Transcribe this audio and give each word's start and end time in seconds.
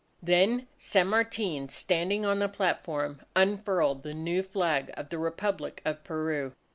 Then 0.23 0.67
San 0.79 1.09
Martin, 1.09 1.69
standing 1.69 2.25
on 2.25 2.39
the 2.39 2.49
platform, 2.49 3.21
unfurled 3.35 4.01
the 4.01 4.15
new 4.15 4.41
flag 4.41 4.89
of 4.97 5.09
the 5.09 5.19
Republic 5.19 5.79
of 5.85 6.03
Peru. 6.03 6.53